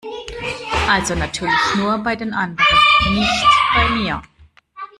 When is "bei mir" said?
3.75-4.23